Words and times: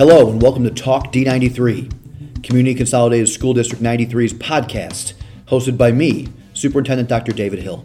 Hello, 0.00 0.30
and 0.30 0.40
welcome 0.40 0.64
to 0.64 0.70
Talk 0.70 1.12
D93, 1.12 2.42
Community 2.42 2.74
Consolidated 2.74 3.28
School 3.28 3.52
District 3.52 3.84
93's 3.84 4.32
podcast, 4.32 5.12
hosted 5.48 5.76
by 5.76 5.92
me, 5.92 6.26
Superintendent 6.54 7.06
Dr. 7.06 7.32
David 7.32 7.58
Hill. 7.58 7.84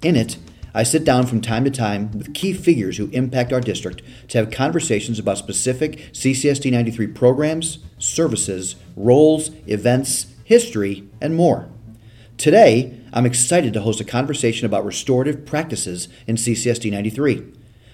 In 0.00 0.16
it, 0.16 0.38
I 0.72 0.82
sit 0.82 1.04
down 1.04 1.26
from 1.26 1.42
time 1.42 1.66
to 1.66 1.70
time 1.70 2.10
with 2.12 2.32
key 2.32 2.54
figures 2.54 2.96
who 2.96 3.08
impact 3.08 3.52
our 3.52 3.60
district 3.60 4.00
to 4.28 4.38
have 4.38 4.50
conversations 4.50 5.18
about 5.18 5.36
specific 5.36 5.98
CCSD 6.14 6.70
93 6.70 7.08
programs, 7.08 7.80
services, 7.98 8.76
roles, 8.96 9.50
events, 9.66 10.28
history, 10.44 11.06
and 11.20 11.36
more. 11.36 11.68
Today, 12.38 12.98
I'm 13.12 13.26
excited 13.26 13.74
to 13.74 13.82
host 13.82 14.00
a 14.00 14.04
conversation 14.04 14.64
about 14.64 14.86
restorative 14.86 15.44
practices 15.44 16.08
in 16.26 16.36
CCSD 16.36 16.90
93. 16.90 17.44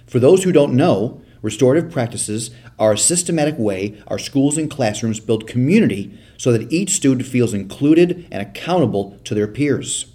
For 0.06 0.20
those 0.20 0.45
who 0.45 0.52
don't 0.52 0.74
know, 0.74 1.22
restorative 1.42 1.91
practices 1.91 2.51
are 2.78 2.92
a 2.92 2.98
systematic 2.98 3.59
way 3.59 4.01
our 4.06 4.19
schools 4.19 4.59
and 4.59 4.70
classrooms 4.70 5.20
build 5.20 5.46
community 5.46 6.19
so 6.37 6.52
that 6.52 6.73
each 6.73 6.91
student 6.91 7.27
feels 7.27 7.55
included 7.55 8.27
and 8.30 8.42
accountable 8.42 9.19
to 9.24 9.34
their 9.34 9.48
peers. 9.48 10.06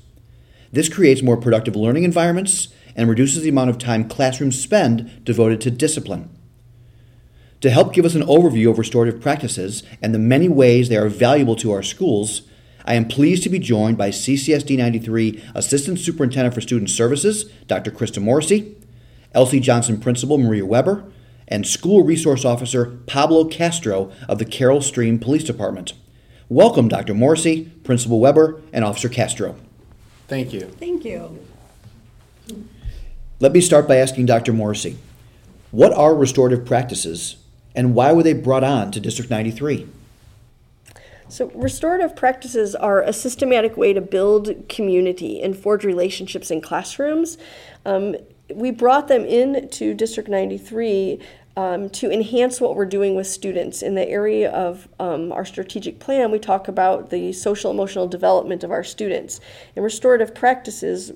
This 0.72 0.90
creates 0.90 1.22
more 1.22 1.38
productive 1.38 1.76
learning 1.76 2.04
environments 2.04 2.70
and 2.96 3.10
reduces 3.10 3.44
the 3.44 3.50
amount 3.50 3.70
of 3.70 3.78
time 3.78 4.08
classrooms 4.08 4.60
spend 4.60 5.24
devoted 5.24 5.62
to 5.62 5.72
discipline. 5.72 6.30
To 7.62 7.70
help 7.70 7.94
give 7.94 8.06
us 8.06 8.16
an 8.16 8.24
overview 8.24 8.70
of 8.70 8.78
restorative 8.78 9.22
practices 9.22 9.84
and 10.02 10.14
the 10.14 10.20
many 10.20 10.50
ways 10.50 10.90
they 10.90 10.98
are 10.98 11.08
valuable 11.08 11.56
to 11.58 11.72
our 11.72 11.84
schools, 11.84 12.42
I 12.86 12.96
am 12.96 13.08
pleased 13.08 13.44
to 13.44 13.50
be 13.50 13.60
joined 13.60 13.98
by 13.98 14.10
CCSD 14.10 14.78
93 14.78 15.42
Assistant 15.56 16.00
Superintendent 16.00 16.54
for 16.54 16.60
Student 16.60 16.90
Services, 16.90 17.46
Dr. 17.68 17.92
Krista 17.92 18.22
Morrissey, 18.22 18.76
Elsie 19.34 19.62
Johnson 19.62 20.00
Principal 20.00 20.38
Maria 20.38 20.66
Weber, 20.66 21.06
and 21.48 21.68
School 21.68 22.04
Resource 22.04 22.46
Officer 22.46 22.98
Pablo 23.08 23.46
Castro 23.46 24.12
of 24.28 24.40
the 24.40 24.46
Carol 24.46 24.82
Stream 24.82 25.20
Police 25.20 25.44
Department. 25.44 25.94
Welcome, 26.50 26.88
Dr. 26.88 27.14
Morrissey, 27.14 27.66
Principal 27.84 28.20
Weber, 28.20 28.62
and 28.72 28.86
Officer 28.86 29.10
Castro. 29.10 29.56
Thank 30.28 30.54
you. 30.54 30.62
Thank 30.80 31.06
you. 31.06 31.40
Let 33.40 33.52
me 33.52 33.62
start 33.62 33.88
by 33.88 33.98
asking 33.98 34.26
Dr. 34.26 34.54
Morrissey 34.54 34.98
what 35.72 35.92
are 35.94 36.14
restorative 36.14 36.66
practices 36.66 37.38
and 37.76 37.96
why 37.96 38.14
were 38.14 38.24
they 38.24 38.34
brought 38.34 38.64
on 38.64 38.92
to 38.92 39.00
District 39.00 39.32
93? 39.32 39.88
So, 41.28 41.50
restorative 41.56 42.16
practices 42.16 42.76
are 42.76 43.02
a 43.02 43.12
systematic 43.12 43.76
way 43.76 43.92
to 43.94 44.02
build 44.02 44.70
community 44.70 45.42
and 45.42 45.58
forge 45.58 45.84
relationships 45.84 46.52
in 46.52 46.62
classrooms. 46.62 47.40
Um, 47.86 48.16
we 48.54 48.72
brought 48.72 49.08
them 49.08 49.26
in 49.26 49.70
to 49.70 49.94
District 49.94 50.30
93 50.30 51.20
um, 51.56 51.90
to 51.92 52.12
enhance 52.12 52.60
what 52.60 52.76
we're 52.76 52.86
doing 52.86 53.16
with 53.16 53.28
students. 53.28 53.82
In 53.82 53.96
the 53.96 54.08
area 54.08 54.52
of 54.52 54.88
um, 55.00 55.32
our 55.32 55.46
strategic 55.46 56.00
plan, 56.00 56.32
we 56.32 56.40
talk 56.40 56.68
about 56.68 57.10
the 57.10 57.32
social 57.32 57.72
emotional 57.72 58.08
development 58.08 58.64
of 58.64 58.72
our 58.72 58.84
students. 58.84 59.40
And 59.76 59.84
restorative 59.84 60.34
practices 60.34 61.14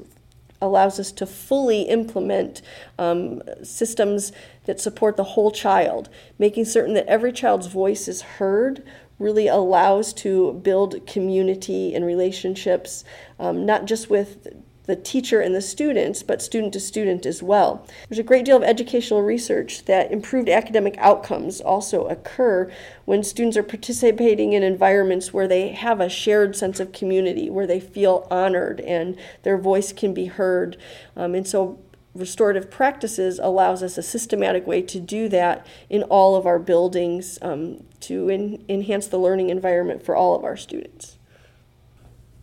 allows 0.62 1.00
us 1.00 1.12
to 1.12 1.26
fully 1.26 1.84
implement 1.84 2.62
um, 2.98 3.42
systems 3.64 4.32
that 4.66 4.80
support 4.80 5.18
the 5.18 5.24
whole 5.24 5.52
child, 5.52 6.10
making 6.40 6.66
certain 6.66 6.94
that 6.96 7.06
every 7.08 7.32
child's 7.32 7.68
voice 7.68 8.08
is 8.08 8.22
heard. 8.22 8.84
Really 9.20 9.48
allows 9.48 10.14
to 10.14 10.54
build 10.54 11.08
community 11.08 11.96
and 11.96 12.06
relationships, 12.06 13.04
um, 13.40 13.66
not 13.66 13.86
just 13.86 14.12
with 14.12 14.48
the 14.88 14.96
teacher 14.96 15.42
and 15.42 15.54
the 15.54 15.62
students, 15.62 16.24
but 16.24 16.42
student 16.42 16.74
to 16.74 16.80
student 16.80 17.26
as 17.26 17.44
well. 17.44 17.86
There's 18.10 18.20
a 18.20 18.24
great 18.24 18.46
deal 18.46 18.58
of 18.58 18.64
educational 18.64 19.22
research 19.22 19.86
that 19.86 20.12
improved 20.12 20.50
academic 20.50 20.96
outcomes 20.98 21.62
also 21.62 22.08
occur 22.08 22.72
when 23.06 23.24
students 23.24 23.58
are 23.58 23.64
participating 23.64 24.54
in 24.54 24.64
environments 24.64 25.34
where 25.34 25.48
they 25.48 25.70
have 25.70 26.00
a 26.00 26.10
shared 26.10 26.56
sense 26.56 26.80
of 26.80 26.94
community, 26.94 27.50
where 27.50 27.68
they 27.68 27.80
feel 27.80 28.28
honored 28.32 28.80
and 28.82 29.18
their 29.44 29.58
voice 29.58 29.92
can 29.92 30.14
be 30.14 30.26
heard. 30.26 30.78
Um, 31.16 31.36
and 31.36 31.46
so 31.46 31.80
restorative 32.16 32.72
practices 32.72 33.40
allows 33.40 33.84
us 33.84 33.98
a 33.98 34.04
systematic 34.04 34.66
way 34.66 34.82
to 34.82 35.00
do 35.00 35.30
that 35.30 35.68
in 35.90 36.04
all 36.04 36.36
of 36.36 36.46
our 36.46 36.60
buildings 36.60 37.38
um, 37.42 37.84
to 38.00 38.30
enhance 38.30 39.08
the 39.08 39.20
learning 39.20 39.50
environment 39.50 40.04
for 40.04 40.16
all 40.16 40.36
of 40.36 40.44
our 40.44 40.58
students. 40.58 41.17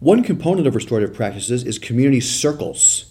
One 0.05 0.23
component 0.23 0.67
of 0.67 0.75
restorative 0.75 1.15
practices 1.15 1.65
is 1.65 1.79
community 1.79 2.21
circles. 2.21 3.07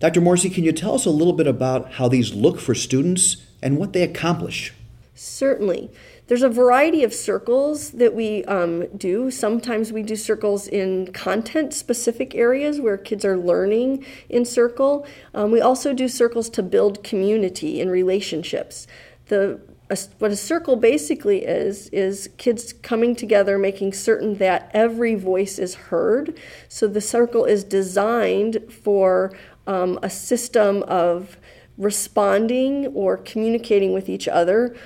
Dr. 0.00 0.20
Morrissey, 0.20 0.50
can 0.50 0.64
you 0.64 0.72
tell 0.72 0.96
us 0.96 1.06
a 1.06 1.10
little 1.10 1.32
bit 1.32 1.46
about 1.46 1.92
how 1.92 2.08
these 2.08 2.34
look 2.34 2.58
for 2.58 2.74
students 2.74 3.36
and 3.62 3.78
what 3.78 3.92
they 3.92 4.02
accomplish? 4.02 4.74
Certainly. 5.14 5.92
There's 6.26 6.42
a 6.42 6.48
variety 6.48 7.04
of 7.04 7.14
circles 7.14 7.92
that 7.92 8.16
we 8.16 8.44
um, 8.46 8.88
do. 8.96 9.30
Sometimes 9.30 9.92
we 9.92 10.02
do 10.02 10.16
circles 10.16 10.66
in 10.66 11.12
content 11.12 11.72
specific 11.72 12.34
areas 12.34 12.80
where 12.80 12.96
kids 12.96 13.24
are 13.24 13.36
learning 13.36 14.04
in 14.28 14.44
circle. 14.44 15.06
Um, 15.34 15.52
we 15.52 15.60
also 15.60 15.94
do 15.94 16.08
circles 16.08 16.50
to 16.50 16.64
build 16.64 17.04
community 17.04 17.80
and 17.80 17.92
relationships. 17.92 18.88
The 19.26 19.60
a, 19.90 19.98
what 20.18 20.30
a 20.30 20.36
circle 20.36 20.76
basically 20.76 21.44
is 21.44 21.88
is 21.88 22.28
kids 22.36 22.72
coming 22.72 23.16
together 23.16 23.58
making 23.58 23.92
certain 23.92 24.34
that 24.36 24.70
every 24.74 25.14
voice 25.14 25.58
is 25.58 25.74
heard. 25.74 26.38
So 26.68 26.86
the 26.86 27.00
circle 27.00 27.44
is 27.44 27.64
designed 27.64 28.58
for 28.70 29.32
um, 29.66 29.98
a 30.02 30.10
system 30.10 30.82
of 30.84 31.38
responding 31.76 32.88
or 32.88 33.16
communicating 33.16 33.92
with 33.92 34.08
each 34.08 34.28
other. 34.28 34.76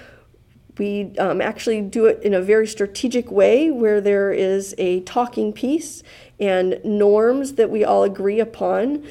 We 0.79 1.17
um, 1.19 1.41
actually 1.41 1.83
do 1.83 2.07
it 2.07 2.23
in 2.23 2.33
a 2.33 2.41
very 2.41 2.67
strategic 2.67 3.31
way 3.31 3.71
where 3.71 4.01
there 4.01 4.33
is 4.33 4.75
a 4.79 5.01
talking 5.01 5.53
piece 5.53 6.03
and 6.41 6.81
norms 6.85 7.55
that 7.55 7.71
we 7.71 7.85
all 7.85 8.05
agree 8.05 8.41
upon. 8.41 9.05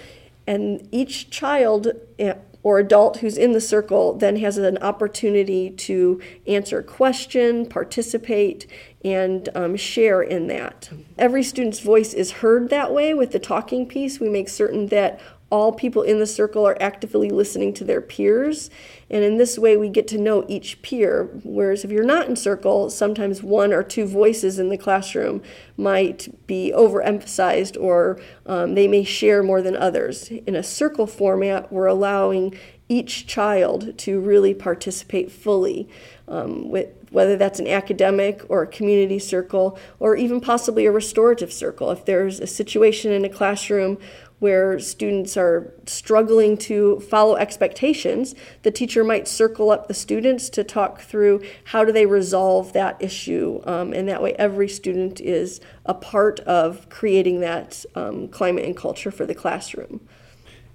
And 0.47 0.88
each 0.91 1.29
child 1.29 1.88
eh, 2.18 2.34
or 2.64 2.80
adult 2.80 3.18
who's 3.18 3.38
in 3.38 3.54
the 3.54 3.62
circle 3.62 4.14
then 4.14 4.38
has 4.38 4.58
an 4.58 4.78
opportunity 4.80 5.70
to 5.72 6.22
answer 6.48 6.80
a 6.80 6.84
question, 6.84 7.66
participate, 7.66 8.68
and 9.04 9.50
um, 9.56 9.76
share 9.76 10.22
in 10.22 10.48
that. 10.48 10.90
Every 11.18 11.44
student's 11.44 11.80
voice 11.80 12.14
is 12.14 12.32
heard 12.32 12.70
that 12.70 12.94
way 12.94 13.14
with 13.14 13.32
the 13.32 13.40
talking 13.40 13.88
piece. 13.88 14.20
We 14.20 14.30
make 14.30 14.50
certain 14.50 14.88
that 14.88 15.20
all 15.52 15.74
people 15.74 16.02
in 16.02 16.18
the 16.18 16.26
circle 16.26 16.66
are 16.66 16.82
actively 16.82 17.30
listening 17.30 17.74
to 17.74 17.84
their 17.84 18.02
peers. 18.02 18.70
And 19.10 19.24
in 19.24 19.38
this 19.38 19.60
way, 19.60 19.76
we 19.76 19.90
get 19.90 20.08
to 20.10 20.18
know 20.18 20.46
each 20.48 20.82
peer. 20.82 21.30
Whereas 21.44 21.84
if 21.84 21.92
you're 21.92 22.04
not 22.04 22.28
in 22.28 22.38
circle, 22.38 22.90
sometimes 22.90 23.44
one 23.44 23.74
or 23.74 23.84
two 23.84 24.06
voices 24.06 24.58
in 24.58 24.70
the 24.70 24.78
classroom 24.78 25.42
might 25.76 26.48
be 26.48 26.74
overemphasized 26.76 27.80
or 27.80 28.20
um, 28.46 28.76
they 28.76 28.88
may 28.88 29.04
share 29.04 29.44
more 29.44 29.62
than 29.62 29.76
others. 29.76 30.32
In 30.32 30.56
a 30.56 30.64
circle 30.64 31.06
format, 31.06 31.72
we're 31.72 31.86
allowing 31.86 32.58
each 32.88 33.28
child 33.28 33.98
to 33.98 34.20
really 34.20 34.54
participate 34.54 35.32
fully 35.32 35.88
um, 36.28 36.70
with 36.70 36.90
whether 37.10 37.36
that's 37.36 37.60
an 37.60 37.68
academic 37.68 38.42
or 38.50 38.64
a 38.64 38.68
community 38.68 39.20
circle 39.20 39.78
or 40.00 40.16
even 40.16 40.40
possibly 40.42 40.86
a 40.86 40.92
restorative 40.92 41.52
circle. 41.52 41.92
If 41.92 42.06
there's 42.06 42.40
a 42.40 42.48
situation 42.48 43.12
in 43.12 43.26
a 43.26 43.30
classroom 43.30 43.98
where 44.41 44.79
students 44.79 45.38
are 45.38 45.72
struggling 45.85 46.57
to 46.57 47.00
follow 47.02 47.35
expectations, 47.35 48.34
the 48.63 48.72
teacher 48.72 49.03
might 49.03 49.28
circle 49.28 49.69
up 49.69 49.88
the 49.88 49.94
students 49.94 50.50
to 50.50 50.63
talk 50.63 51.00
through 51.00 51.40
how 51.66 51.85
do 51.85 51.91
they 51.91 52.07
resolve 52.07 52.74
that 52.74 52.97
issue. 53.00 53.62
Um, 53.66 53.94
and 53.94 54.09
that 54.09 54.19
way, 54.19 54.34
every 54.40 54.68
student 54.68 55.22
is 55.22 55.62
a 55.85 55.94
part 55.94 56.40
of 56.40 56.90
creating 56.90 57.41
that 57.41 57.85
um, 57.94 58.29
climate 58.29 58.66
and 58.66 58.75
culture 58.75 59.12
for 59.12 59.28
the 59.28 59.35
classroom. 59.35 60.02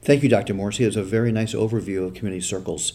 Thank 0.00 0.22
you, 0.22 0.28
Dr. 0.28 0.54
Morrissey. 0.54 0.84
It's 0.84 0.94
a 0.94 1.02
very 1.02 1.32
nice 1.32 1.52
overview 1.52 2.06
of 2.06 2.14
community 2.14 2.42
circles. 2.42 2.92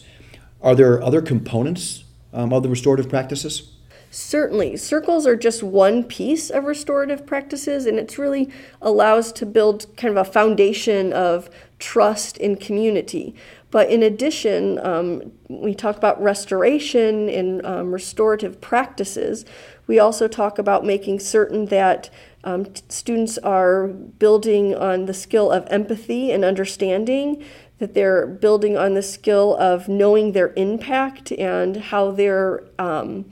Are 0.62 0.74
there 0.74 1.02
other 1.02 1.20
components 1.20 2.04
um, 2.32 2.50
of 2.50 2.62
the 2.62 2.70
restorative 2.70 3.10
practices? 3.10 3.71
Certainly, 4.14 4.76
circles 4.76 5.26
are 5.26 5.36
just 5.36 5.62
one 5.62 6.04
piece 6.04 6.50
of 6.50 6.64
restorative 6.64 7.24
practices, 7.24 7.86
and 7.86 7.98
it's 7.98 8.18
really 8.18 8.50
allows 8.82 9.32
to 9.32 9.46
build 9.46 9.86
kind 9.96 10.16
of 10.16 10.18
a 10.18 10.30
foundation 10.30 11.14
of 11.14 11.48
trust 11.78 12.36
in 12.36 12.56
community. 12.56 13.34
But 13.70 13.88
in 13.88 14.02
addition, 14.02 14.78
um, 14.80 15.32
we 15.48 15.74
talk 15.74 15.96
about 15.96 16.22
restoration 16.22 17.30
and 17.30 17.64
um, 17.64 17.90
restorative 17.90 18.60
practices. 18.60 19.46
We 19.86 19.98
also 19.98 20.28
talk 20.28 20.58
about 20.58 20.84
making 20.84 21.20
certain 21.20 21.64
that 21.66 22.10
um, 22.44 22.66
t- 22.66 22.82
students 22.90 23.38
are 23.38 23.86
building 23.86 24.74
on 24.74 25.06
the 25.06 25.14
skill 25.14 25.50
of 25.50 25.66
empathy 25.70 26.32
and 26.32 26.44
understanding, 26.44 27.42
that 27.78 27.94
they're 27.94 28.26
building 28.26 28.76
on 28.76 28.92
the 28.92 29.02
skill 29.02 29.56
of 29.56 29.88
knowing 29.88 30.32
their 30.32 30.52
impact 30.52 31.32
and 31.32 31.78
how 31.78 32.10
they're 32.10 32.62
um, 32.78 33.24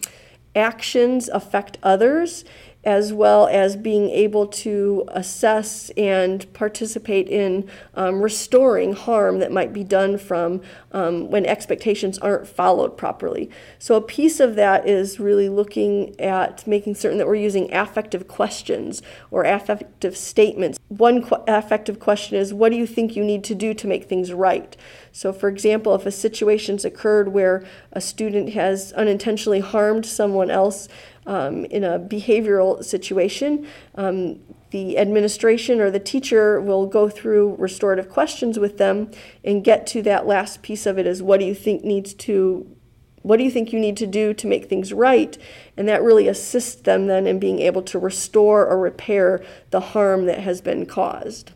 actions 0.61 1.29
affect 1.29 1.79
others 1.83 2.45
as 2.85 3.13
well 3.13 3.47
as 3.49 3.77
being 3.77 4.09
able 4.09 4.47
to 4.47 5.05
assess 5.09 5.91
and 5.97 6.51
participate 6.55 7.29
in 7.29 7.69
um, 7.95 8.23
restoring 8.23 8.95
harm 8.95 9.39
that 9.39 9.53
might 9.53 9.73
be 9.73 9.85
done 9.85 10.17
from 10.17 10.63
um, 10.93 11.31
when 11.31 11.45
expectations 11.45 12.19
aren't 12.19 12.47
followed 12.47 12.97
properly. 12.97 13.51
So, 13.79 13.97
a 13.97 14.01
piece 14.01 14.41
of 14.41 14.55
that 14.55 14.89
is 14.89 15.21
really 15.21 15.49
looking 15.49 16.19
at 16.19 16.67
making 16.67 16.95
certain 16.95 17.19
that 17.19 17.27
we're 17.27 17.35
using 17.35 17.73
affective 17.73 18.27
questions 18.27 19.03
or 19.31 19.45
affective 19.45 20.17
statements. 20.17 20.79
One 20.89 21.23
qu- 21.23 21.45
affective 21.47 22.01
question 22.01 22.37
is, 22.37 22.55
What 22.55 22.71
do 22.71 22.77
you 22.77 22.87
think 22.87 23.15
you 23.15 23.25
need 23.25 23.45
to 23.45 23.55
do 23.55 23.75
to 23.75 23.87
make 23.87 24.05
things 24.05 24.33
right? 24.33 24.75
So, 25.13 25.33
for 25.33 25.49
example, 25.49 25.95
if 25.95 26.07
a 26.07 26.11
situation's 26.11 26.85
occurred 26.85 27.29
where 27.29 27.65
a 27.93 28.01
student 28.01 28.51
has 28.51 28.93
unintentionally 28.93 29.61
harmed 29.61 30.07
someone 30.07 30.51
else 30.51 30.89
um, 31.27 31.65
in 31.67 31.85
a 31.85 31.99
behavioral 31.99 32.85
situation, 32.85 33.67
um, 33.95 34.41
the 34.71 34.99
administration 34.99 35.81
or 35.81 35.91
the 35.91 36.01
teacher 36.01 36.61
will 36.61 36.87
go 36.87 37.09
through 37.09 37.57
restorative 37.59 38.09
questions 38.09 38.59
with 38.59 38.79
them 38.79 39.11
and 39.45 39.65
get 39.65 39.87
to 39.89 40.03
that 40.03 40.27
last 40.27 40.63
piece 40.63 40.87
of 40.87 40.99
it 40.99 41.07
is 41.07 41.23
what 41.23 41.41
do 41.41 41.47
you 41.47 41.55
think 41.55 41.85
needs 41.85 42.15
to 42.15 42.77
what 43.23 43.37
do 43.37 43.45
you 43.45 43.51
think 43.51 43.73
you 43.73 43.79
need 43.79 43.99
to 43.99 44.07
do 44.07 44.33
to 44.33 44.47
make 44.47 44.67
things 44.67 44.95
right? 44.95 45.37
And 45.77 45.87
that 45.89 46.03
really 46.03 46.27
assists 46.27 46.81
them 46.81 47.07
then 47.07 47.27
in 47.27 47.39
being 47.39 47.59
able 47.61 47.83
to 47.83 47.99
restore 47.99 48.67
or 48.67 48.79
repair 48.79 49.45
the 49.71 49.81
harm 49.81 50.25
that 50.25 50.41
has 50.41 50.63
been 50.63 50.87
caused. 50.87 51.53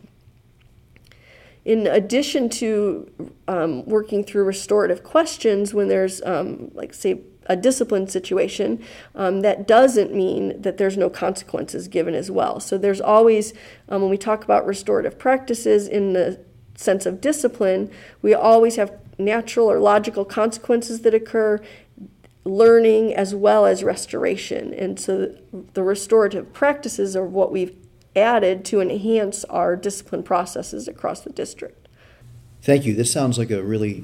In 1.63 1.87
addition 1.87 2.49
to 2.49 3.31
um, 3.47 3.83
working 3.85 4.23
through 4.23 4.43
restorative 4.43 5.03
questions 5.03 5.73
when 5.73 5.87
there's 5.87 6.21
um, 6.21 6.69
like 6.75 6.93
say 6.93 7.21
a 7.47 7.55
discipline 7.55 8.07
situation 8.07 8.83
um, 9.13 9.41
that 9.41 9.67
doesn't 9.67 10.13
mean 10.13 10.59
that 10.61 10.77
there's 10.77 10.97
no 10.97 11.09
consequences 11.09 11.87
given 11.87 12.13
as 12.15 12.31
well 12.31 12.59
so 12.59 12.77
there's 12.77 13.01
always 13.01 13.53
um, 13.89 14.01
when 14.01 14.09
we 14.09 14.17
talk 14.17 14.43
about 14.43 14.65
restorative 14.65 15.17
practices 15.17 15.87
in 15.87 16.13
the 16.13 16.39
sense 16.75 17.05
of 17.05 17.21
discipline 17.21 17.89
we 18.21 18.33
always 18.33 18.75
have 18.75 18.91
natural 19.17 19.71
or 19.71 19.79
logical 19.79 20.25
consequences 20.25 21.01
that 21.01 21.13
occur 21.13 21.59
learning 22.43 23.13
as 23.13 23.33
well 23.33 23.65
as 23.65 23.83
restoration 23.83 24.73
and 24.73 24.99
so 24.99 25.35
the 25.73 25.83
restorative 25.83 26.51
practices 26.53 27.15
are 27.15 27.25
what 27.25 27.51
we've 27.51 27.75
added 28.15 28.63
to 28.65 28.79
enhance 28.79 29.43
our 29.45 29.75
discipline 29.75 30.23
processes 30.23 30.87
across 30.87 31.21
the 31.21 31.31
district. 31.31 31.87
Thank 32.61 32.85
you. 32.85 32.95
This 32.95 33.11
sounds 33.11 33.37
like 33.37 33.51
a 33.51 33.61
really 33.61 34.03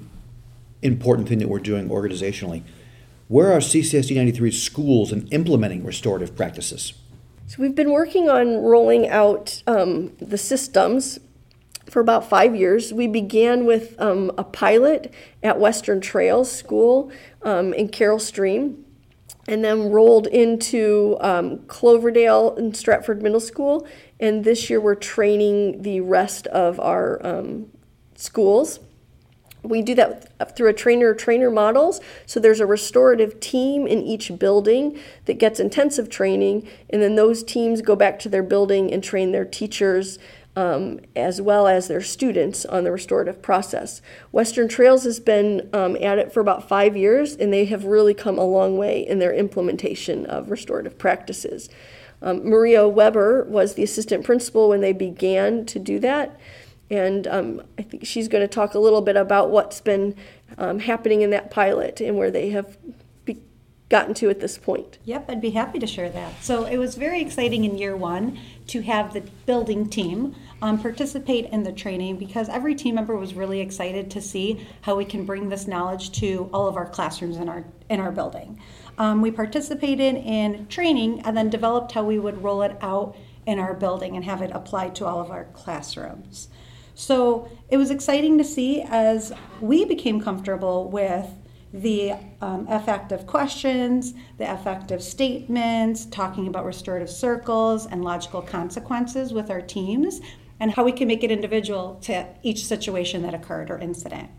important 0.82 1.30
thing 1.30 1.40
that 1.40 1.48
we're 1.48 1.60
doing 1.60 1.90
organizationally. 1.90 2.64
Where 3.32 3.54
are 3.54 3.60
CCSD 3.60 4.14
93 4.14 4.52
schools 4.52 5.14
in 5.14 5.26
implementing 5.30 5.86
restorative 5.86 6.36
practices? 6.36 6.92
So 7.48 7.62
we've 7.62 7.74
been 7.74 7.92
working 7.92 8.28
on 8.30 8.58
rolling 8.58 9.08
out 9.08 9.64
um, 9.66 10.12
the 10.20 10.38
systems 10.38 11.18
for 11.90 12.02
about 12.02 12.28
five 12.28 12.58
years. 12.58 12.92
We 12.92 13.08
began 13.08 13.66
with 13.66 13.96
um, 14.02 14.34
a 14.38 14.44
pilot 14.44 15.14
at 15.42 15.62
Western 15.62 16.02
Trails 16.02 16.52
School 16.52 17.10
um, 17.42 17.74
in 17.74 17.88
Carol 17.88 18.20
Stream 18.20 18.84
and 19.48 19.64
then 19.64 19.92
rolled 19.92 20.28
into 20.28 21.16
um, 21.22 21.60
Cloverdale 21.68 22.54
and 22.58 22.76
Stratford 22.76 23.24
Middle 23.24 23.40
School. 23.40 23.88
And 24.20 24.44
this 24.44 24.70
year 24.70 24.82
we're 24.82 24.96
training 24.96 25.84
the 25.84 26.02
rest 26.02 26.48
of 26.48 26.82
our 26.82 27.26
um, 27.26 27.68
schools. 28.14 28.82
We 29.64 29.82
do 29.82 29.94
that 29.96 30.56
through 30.56 30.70
a 30.70 30.74
trainer 30.74 31.14
trainer 31.14 31.52
models. 31.52 32.02
So 32.26 32.40
there's 32.40 32.60
a 32.60 32.66
restorative 32.66 33.40
team 33.40 33.86
in 33.86 34.02
each 34.02 34.38
building 34.40 35.00
that 35.26 35.36
gets 35.36 35.60
intensive 35.60 36.10
training, 36.10 36.68
and 36.90 37.02
then 37.02 37.16
those 37.16 37.44
teams 37.44 37.82
go 37.82 37.96
back 37.96 38.18
to 38.20 38.30
their 38.30 38.44
building 38.44 38.92
and 38.92 39.04
train 39.04 39.32
their 39.32 39.46
teachers 39.46 40.18
um, 40.56 41.00
as 41.16 41.42
well 41.42 41.68
as 41.68 41.88
their 41.88 42.02
students 42.02 42.66
on 42.66 42.84
the 42.84 42.92
restorative 42.92 43.42
process. 43.42 44.02
Western 44.32 44.68
Trails 44.68 45.04
has 45.04 45.20
been 45.20 45.70
um, 45.74 45.96
at 46.02 46.20
it 46.20 46.34
for 46.34 46.40
about 46.42 46.68
five 46.68 46.98
years, 46.98 47.36
and 47.36 47.54
they 47.54 47.66
have 47.66 47.86
really 47.86 48.14
come 48.14 48.38
a 48.38 48.44
long 48.44 48.78
way 48.78 49.08
in 49.08 49.20
their 49.20 49.34
implementation 49.34 50.26
of 50.26 50.52
restorative 50.52 50.98
practices. 50.98 51.70
Um, 52.22 52.48
Maria 52.48 52.88
Weber 52.88 53.46
was 53.46 53.76
the 53.76 53.84
assistant 53.84 54.26
principal 54.26 54.70
when 54.70 54.82
they 54.82 54.94
began 54.94 55.66
to 55.68 55.80
do 55.80 56.00
that, 56.00 56.40
and 56.92 57.26
um, 57.28 57.62
I 57.80 57.84
think 57.84 58.06
she's 58.06 58.28
going 58.28 58.44
to 58.44 58.54
talk 58.54 58.74
a 58.74 58.80
little 58.80 59.02
bit 59.02 59.16
about 59.16 59.50
what's 59.50 59.80
been 59.80 60.14
um, 60.58 60.80
happening 60.80 61.22
in 61.22 61.30
that 61.30 61.50
pilot 61.50 62.02
and 62.02 62.18
where 62.18 62.30
they 62.30 62.50
have 62.50 62.78
gotten 63.92 64.14
to 64.16 64.30
at 64.30 64.40
this 64.40 64.58
point. 64.58 64.98
Yep, 65.04 65.26
I'd 65.30 65.42
be 65.42 65.50
happy 65.50 65.78
to 65.78 65.86
share 65.86 66.10
that. 66.10 66.42
So 66.42 66.66
it 66.66 66.78
was 66.78 66.96
very 66.96 67.22
exciting 67.22 67.66
in 67.66 67.78
year 67.78 67.96
one 67.96 68.40
to 68.68 68.82
have 68.84 69.14
the 69.14 69.22
building 69.46 69.90
team 69.90 70.34
um, 70.62 70.82
participate 70.82 71.48
in 71.48 71.64
the 71.64 71.74
training 71.74 72.18
because 72.18 72.48
every 72.48 72.74
team 72.74 72.96
member 72.96 73.18
was 73.18 73.34
really 73.34 73.60
excited 73.60 74.10
to 74.12 74.22
see 74.22 74.66
how 74.82 74.96
we 74.96 75.04
can 75.04 75.26
bring 75.26 75.50
this 75.50 75.68
knowledge 75.68 76.12
to 76.20 76.50
all 76.54 76.68
of 76.68 76.78
our 76.78 76.86
classrooms 76.86 77.36
in 77.36 77.50
our 77.50 77.66
in 77.90 78.00
our 78.00 78.12
building. 78.12 78.62
Um, 78.98 79.22
we 79.22 79.30
participated 79.30 80.16
in 80.16 80.68
training 80.68 81.22
and 81.26 81.36
then 81.36 81.50
developed 81.50 81.92
how 81.92 82.06
we 82.06 82.18
would 82.18 82.42
roll 82.42 82.62
it 82.62 82.78
out 82.82 83.18
in 83.46 83.60
our 83.60 83.74
building 83.74 84.16
and 84.16 84.24
have 84.24 84.42
it 84.42 84.52
applied 84.54 84.96
to 84.96 85.06
all 85.06 85.20
of 85.20 85.32
our 85.32 85.46
classrooms. 85.46 86.48
So 87.02 87.50
it 87.70 87.78
was 87.78 87.90
exciting 87.90 88.38
to 88.38 88.44
see 88.44 88.84
as 88.84 89.34
we 89.60 89.86
became 89.86 90.22
comfortable 90.22 90.88
with 90.92 91.28
the 91.74 92.14
um, 92.42 92.68
affective 92.70 93.26
questions, 93.26 94.14
the 94.38 94.54
affective 94.54 95.02
statements, 95.02 96.06
talking 96.06 96.46
about 96.46 96.64
restorative 96.64 97.10
circles 97.10 97.88
and 97.88 98.04
logical 98.04 98.44
consequences 98.44 99.34
with 99.34 99.50
our 99.50 99.62
teams, 99.62 100.22
and 100.60 100.70
how 100.70 100.84
we 100.84 100.92
can 100.92 101.08
make 101.08 101.24
it 101.24 101.32
individual 101.32 101.96
to 102.04 102.28
each 102.44 102.68
situation 102.68 103.24
that 103.24 103.34
occurred 103.34 103.72
or 103.72 103.80
incident. 103.80 104.30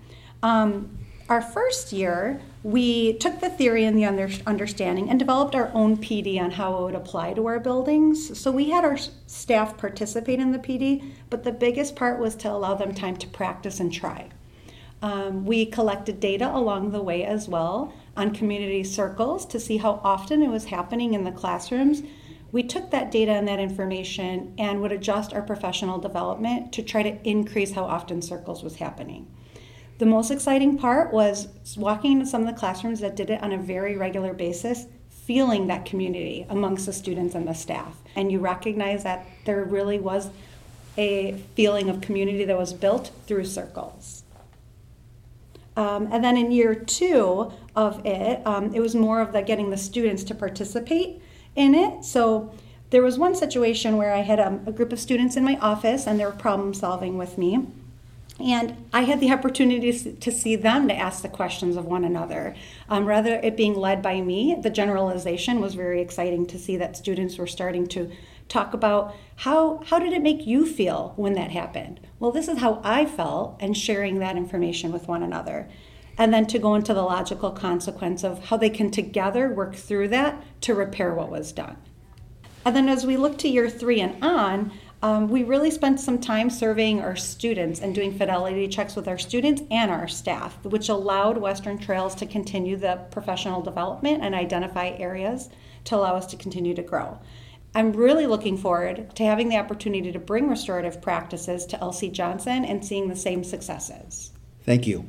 Um, 0.45 0.99
our 1.29 1.41
first 1.41 1.93
year, 1.93 2.41
we 2.63 3.15
took 3.15 3.41
the 3.41 3.51
theory 3.51 3.85
and 3.85 3.97
the 3.97 4.05
under- 4.05 4.31
understanding 4.47 5.11
and 5.11 5.19
developed 5.19 5.55
our 5.55 5.71
own 5.75 5.97
PD 5.97 6.41
on 6.41 6.53
how 6.53 6.77
it 6.77 6.83
would 6.83 6.95
apply 6.95 7.35
to 7.35 7.47
our 7.47 7.59
buildings. 7.59 8.39
So 8.39 8.51
we 8.51 8.71
had 8.71 8.85
our 8.85 8.99
staff 9.27 9.77
participate 9.77 10.39
in 10.39 10.53
the 10.53 10.59
PD, 10.59 11.13
but 11.31 11.45
the 11.45 11.53
biggest 11.53 11.97
part 11.97 12.21
was 12.21 12.35
to 12.37 12.51
allow 12.51 12.75
them 12.75 12.95
time 12.95 13.17
to 13.17 13.27
practice 13.27 13.81
and 13.81 13.93
try. 13.93 14.29
Um, 15.01 15.45
we 15.45 15.67
collected 15.67 16.21
data 16.21 16.49
along 16.55 16.93
the 16.93 17.03
way 17.03 17.25
as 17.25 17.49
well 17.49 17.93
on 18.17 18.33
community 18.33 18.85
circles 18.85 19.45
to 19.47 19.59
see 19.59 19.79
how 19.79 20.01
often 20.05 20.43
it 20.43 20.51
was 20.51 20.67
happening 20.67 21.15
in 21.15 21.25
the 21.25 21.33
classrooms. 21.33 22.03
We 22.53 22.63
took 22.63 22.91
that 22.91 23.11
data 23.11 23.33
and 23.33 23.49
that 23.49 23.59
information 23.59 24.55
and 24.59 24.81
would 24.81 24.93
adjust 24.93 25.33
our 25.33 25.43
professional 25.43 25.99
development 25.99 26.73
to 26.75 26.83
try 26.83 27.03
to 27.03 27.29
increase 27.29 27.73
how 27.73 27.85
often 27.85 28.23
circles 28.23 28.63
was 28.63 28.77
happening. 28.77 29.27
The 29.99 30.07
most 30.07 30.31
exciting 30.31 30.79
part 30.79 31.13
was 31.13 31.49
walking 31.77 32.13
into 32.13 32.27
some 32.27 32.43
of 32.43 32.47
the 32.49 32.59
classrooms 32.59 33.01
that 33.01 33.15
did 33.15 33.31
it 33.31 33.43
on 33.43 33.53
a 33.53 33.59
very 33.59 33.97
regular 33.97 34.33
basis, 34.33 34.87
feeling 35.09 35.69
that 35.69 35.85
community 35.85 36.45
amongst 36.49 36.87
the 36.87 36.93
students 36.93 37.35
and 37.35 37.47
the 37.47 37.53
staff. 37.53 37.97
And 38.17 38.33
you 38.33 38.41
recognize 38.41 39.05
that 39.05 39.27
there 39.45 39.65
really 39.65 39.99
was 39.99 40.31
a 40.99 41.41
feeling 41.55 41.89
of 41.89 42.01
community 42.01 42.45
that 42.45 42.59
was 42.59 42.73
built 42.73 43.13
through 43.27 43.45
circles. 43.45 44.25
Um, 45.77 46.09
and 46.13 46.23
then 46.23 46.37
in 46.37 46.53
year 46.53 46.75
two 46.75 47.53
of 47.75 48.05
it, 48.05 48.47
um, 48.47 48.75
it 48.75 48.81
was 48.81 48.95
more 48.95 49.21
of 49.21 49.33
the 49.33 49.41
getting 49.43 49.71
the 49.71 49.79
students 49.79 50.23
to 50.25 50.35
participate 50.35 51.23
in 51.57 51.75
it. 51.75 52.05
So 52.05 52.55
there 52.91 53.03
was 53.03 53.19
one 53.19 53.35
situation 53.35 53.97
where 53.97 54.13
I 54.13 54.19
had 54.19 54.39
um, 54.39 54.63
a 54.67 54.73
group 54.73 54.93
of 54.93 55.01
students 55.01 55.37
in 55.37 55.45
my 55.45 55.57
office 55.59 56.07
and 56.07 56.21
they 56.21 56.27
were 56.27 56.33
problem 56.33 56.75
solving 56.75 57.17
with 57.17 57.39
me. 57.39 57.67
And 58.43 58.89
I 58.93 59.03
had 59.03 59.21
the 59.21 59.31
opportunity 59.31 59.93
to 59.93 60.33
see 60.33 60.57
them 60.57 60.89
to 60.89 60.95
ask 60.95 61.23
the 61.23 61.29
questions 61.29 61.77
of 61.77 61.85
one 61.85 62.05
another. 62.05 62.57
Um, 62.89 63.07
rather 63.07 63.35
it 63.37 63.57
being 63.57 63.75
led 63.75 64.03
by 64.03 64.21
me, 64.21 64.57
the 64.61 64.71
generalization 64.71 65.61
was 65.61 65.75
very 65.75 66.01
exciting 66.01 66.47
to 66.47 66.59
see 66.59 66.77
that 66.77 66.97
students 66.97 67.39
were 67.39 67.47
starting 67.47 67.87
to 67.89 68.11
talk 68.49 68.75
about 68.75 69.15
how 69.37 69.81
how 69.87 69.99
did 69.99 70.13
it 70.13 70.23
make 70.23 70.47
you 70.47 70.67
feel 70.67 71.15
when 71.17 71.35
that 71.35 71.51
happened? 71.51 72.01
Well 72.19 72.33
this 72.33 72.49
is 72.49 72.59
how 72.59 72.81
i 72.85 73.07
felt 73.07 73.57
and 73.61 73.77
sharing 73.77 74.19
that 74.19 74.37
information 74.37 74.93
with 74.93 75.09
one 75.09 75.23
another. 75.23 75.69
And 76.19 76.35
then 76.35 76.47
to 76.49 76.59
go 76.59 76.75
into 76.75 76.93
the 76.93 77.03
logical 77.03 77.51
consequence 77.53 78.23
of 78.23 78.47
how 78.47 78.59
they 78.59 78.69
can 78.69 78.91
together 78.91 79.49
work 79.49 79.75
through 79.75 80.09
that 80.09 80.43
to 80.63 80.75
repair 80.75 81.15
what 81.15 81.31
was 81.31 81.53
done. 81.53 81.77
And 82.65 82.77
then 82.77 82.89
as 82.89 83.07
we 83.07 83.17
look 83.17 83.39
to 83.39 83.49
year 83.49 83.71
three 83.71 84.01
and 84.01 84.23
on 84.23 84.73
um, 85.03 85.29
we 85.29 85.43
really 85.43 85.71
spent 85.73 85.99
some 85.99 86.21
time 86.21 86.49
surveying 86.49 87.01
our 87.01 87.17
students 87.17 87.81
and 87.81 87.93
doing 87.93 88.17
fidelity 88.17 88.69
checks 88.69 88.95
with 88.95 89.09
our 89.09 89.19
students 89.19 89.63
and 89.71 89.91
our 89.91 90.07
staff, 90.07 90.65
which 90.65 90.89
allowed 90.89 91.39
Western 91.39 91.77
Trails 91.77 92.15
to 92.17 92.27
continue 92.27 92.77
the 92.77 93.05
professional 93.11 93.61
development 93.63 94.23
and 94.23 94.33
identify 94.33 94.91
areas 94.91 95.51
to 95.85 95.97
allow 95.97 96.15
us 96.15 96.27
to 96.27 96.37
continue 96.37 96.73
to 96.75 96.83
grow. 96.83 97.19
I'm 97.75 97.93
really 97.93 98.27
looking 98.27 98.57
forward 98.57 99.17
to 99.17 99.25
having 99.25 99.49
the 99.49 99.57
opportunity 99.57 100.13
to 100.13 100.19
bring 100.21 100.49
restorative 100.49 101.03
practices 101.03 101.67
to 101.67 101.81
Elsie 101.81 102.11
Johnson 102.11 102.65
and 102.65 102.85
seeing 102.85 103.09
the 103.09 103.17
same 103.17 103.43
successes. 103.43 104.31
Thank 104.65 104.87
you. 104.87 105.09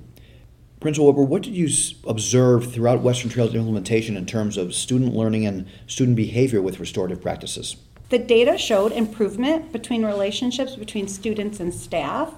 Principal 0.79 1.07
Weber, 1.07 1.23
what 1.23 1.43
did 1.43 1.53
you 1.53 1.69
observe 2.07 2.73
throughout 2.73 3.01
Western 3.01 3.29
Trail's 3.29 3.53
implementation 3.53 4.17
in 4.17 4.25
terms 4.25 4.57
of 4.57 4.73
student 4.73 5.13
learning 5.13 5.45
and 5.45 5.67
student 5.85 6.17
behavior 6.17 6.62
with 6.62 6.79
restorative 6.79 7.21
practices? 7.21 7.75
The 8.10 8.19
data 8.19 8.57
showed 8.57 8.91
improvement 8.91 9.72
between 9.72 10.05
relationships 10.05 10.75
between 10.75 11.07
students 11.07 11.60
and 11.60 11.74
staff. 11.74 12.33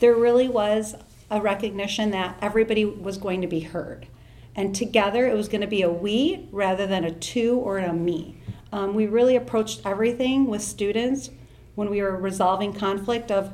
There 0.00 0.14
really 0.14 0.48
was 0.48 0.96
a 1.30 1.40
recognition 1.40 2.10
that 2.10 2.36
everybody 2.42 2.84
was 2.84 3.18
going 3.18 3.40
to 3.40 3.46
be 3.46 3.60
heard. 3.60 4.06
And 4.54 4.74
together 4.74 5.26
it 5.26 5.34
was 5.34 5.48
going 5.48 5.60
to 5.62 5.66
be 5.66 5.82
a 5.82 5.90
we 5.90 6.48
rather 6.52 6.86
than 6.86 7.04
a 7.04 7.10
to 7.10 7.56
or 7.56 7.78
a 7.78 7.92
me. 7.92 8.36
Um, 8.72 8.94
we 8.94 9.06
really 9.06 9.36
approached 9.36 9.82
everything 9.84 10.46
with 10.46 10.62
students 10.62 11.30
when 11.74 11.88
we 11.88 12.02
were 12.02 12.16
resolving 12.16 12.72
conflict 12.72 13.30
of 13.30 13.52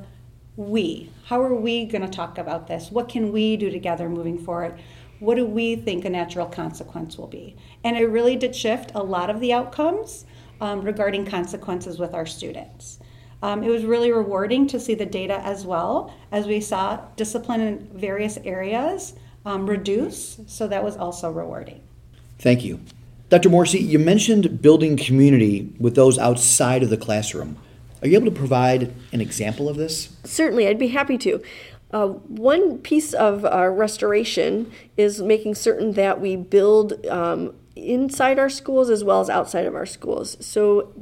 we. 0.56 1.10
How 1.26 1.40
are 1.40 1.54
we 1.54 1.84
going 1.84 2.02
to 2.02 2.08
talk 2.08 2.36
about 2.36 2.66
this? 2.66 2.90
What 2.90 3.08
can 3.08 3.30
we 3.30 3.56
do 3.56 3.70
together 3.70 4.08
moving 4.08 4.38
forward? 4.38 4.78
What 5.20 5.36
do 5.36 5.46
we 5.46 5.76
think 5.76 6.04
a 6.04 6.10
natural 6.10 6.46
consequence 6.46 7.16
will 7.16 7.28
be? 7.28 7.56
And 7.84 7.96
it 7.96 8.06
really 8.06 8.36
did 8.36 8.56
shift 8.56 8.90
a 8.94 9.02
lot 9.02 9.30
of 9.30 9.40
the 9.40 9.52
outcomes 9.52 10.24
um, 10.60 10.82
regarding 10.82 11.26
consequences 11.26 11.98
with 11.98 12.14
our 12.14 12.26
students. 12.26 12.98
Um, 13.42 13.62
it 13.62 13.68
was 13.68 13.84
really 13.84 14.10
rewarding 14.10 14.66
to 14.68 14.80
see 14.80 14.94
the 14.94 15.06
data 15.06 15.40
as 15.44 15.64
well 15.64 16.12
as 16.32 16.46
we 16.46 16.60
saw 16.60 17.00
discipline 17.16 17.60
in 17.60 17.78
various 17.94 18.36
areas 18.38 19.14
um, 19.46 19.68
reduce, 19.68 20.40
so 20.46 20.66
that 20.66 20.82
was 20.82 20.96
also 20.96 21.30
rewarding. 21.30 21.80
Thank 22.38 22.64
you. 22.64 22.80
Dr. 23.28 23.50
Morrissey, 23.50 23.80
you 23.80 23.98
mentioned 23.98 24.60
building 24.62 24.96
community 24.96 25.72
with 25.78 25.94
those 25.94 26.18
outside 26.18 26.82
of 26.82 26.90
the 26.90 26.96
classroom. 26.96 27.58
Are 28.02 28.08
you 28.08 28.16
able 28.16 28.30
to 28.30 28.36
provide 28.36 28.94
an 29.12 29.20
example 29.20 29.68
of 29.68 29.76
this? 29.76 30.16
Certainly, 30.24 30.66
I'd 30.66 30.78
be 30.78 30.88
happy 30.88 31.18
to. 31.18 31.42
Uh, 31.90 32.06
one 32.06 32.78
piece 32.78 33.14
of 33.14 33.44
our 33.44 33.72
restoration 33.72 34.70
is 34.96 35.22
making 35.22 35.54
certain 35.54 35.92
that 35.92 36.20
we 36.20 36.36
build 36.36 37.06
um, 37.06 37.54
inside 37.78 38.38
our 38.38 38.49
schools 38.49 38.90
as 38.90 39.04
well 39.04 39.20
as 39.20 39.30
outside 39.30 39.66
of 39.66 39.75
our 39.75 39.87
schools. 39.87 40.37
So 40.40 40.92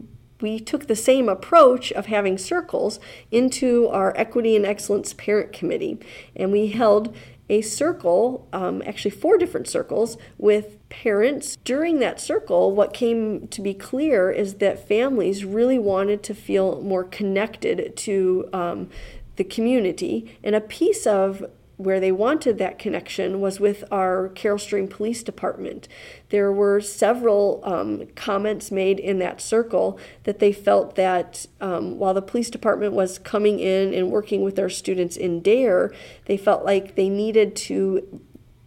we 0.41 0.61
took 0.61 0.87
the 0.87 0.97
same 0.97 1.29
approach 1.29 1.93
of 1.93 2.07
having 2.07 2.39
circles 2.39 3.01
into 3.31 3.89
our 3.89 4.15
Equity 4.17 4.55
and 4.55 4.67
Excellence 4.67 5.15
Parent 5.15 5.53
Committee, 5.53 5.99
and 6.35 6.53
we 6.53 6.69
held 6.69 7.15
a 7.49 7.63
circle, 7.63 8.49
um, 8.53 8.83
actually 8.85 9.13
four 9.13 9.39
different 9.39 9.69
circles, 9.69 10.19
with 10.37 10.77
parents. 10.89 11.57
During 11.65 12.01
that 12.01 12.21
circle, 12.21 12.75
what 12.75 12.93
came 12.93 13.47
to 13.49 13.63
be 13.63 13.73
clear 13.73 14.31
is 14.31 14.55
that 14.55 14.89
families 14.89 15.45
really 15.45 15.79
wanted 15.79 16.23
to 16.25 16.35
feel 16.35 16.83
more 16.83 17.05
connected 17.05 17.97
to 17.97 18.49
um, 18.53 18.91
the 19.37 19.45
community, 19.45 20.39
and 20.43 20.55
a 20.55 20.61
piece 20.61 21.07
of 21.07 21.45
where 21.77 22.01
they 22.01 22.13
wanted 22.13 22.59
that 22.59 22.79
connection 22.79 23.41
was 23.41 23.61
with 23.61 23.85
our 23.91 24.29
Carol 24.31 24.59
Stream 24.59 24.89
Police 24.89 25.23
Department. 25.23 25.89
There 26.31 26.51
were 26.51 26.81
several 26.81 27.61
um, 27.65 28.07
comments 28.15 28.71
made 28.71 28.99
in 28.99 29.19
that 29.19 29.41
circle 29.41 29.99
that 30.25 30.39
they 30.39 30.53
felt 30.53 30.95
that 30.97 31.47
um, 31.61 31.99
while 31.99 32.15
the 32.15 32.23
police 32.23 32.49
department 32.49 32.95
was 32.95 33.19
coming 33.19 33.61
in 33.61 33.93
and 33.93 34.11
working 34.11 34.43
with 34.43 34.59
our 34.59 34.71
students 34.71 35.17
in 35.17 35.43
DARE, 35.43 35.95
they 36.25 36.37
felt 36.37 36.65
like 36.65 36.95
they 36.95 37.09
needed 37.09 37.55
to 37.57 38.21